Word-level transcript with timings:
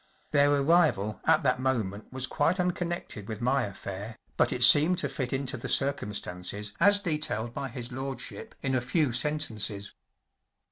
Their 0.31 0.51
arrival 0.55 1.21
at 1.25 1.43
that 1.43 1.59
moment 1.59 2.11
was 2.11 2.25
quite 2.25 2.59
unconnected 2.59 3.27
with 3.27 3.39
my 3.39 3.65
affair, 3.65 4.17
but 4.35 4.51
it 4.51 4.63
seemed 4.63 4.97
to 4.97 5.07
fit 5.09 5.31
into 5.31 5.57
the 5.57 5.67
circum¬ 5.67 6.15
stances 6.15 6.73
as 6.79 6.97
detailed 6.97 7.53
by 7.53 7.67
his 7.69 7.91
lordship 7.91 8.55
in 8.63 8.73
a 8.73 8.81
few 8.81 9.11
sentences. 9.11 9.93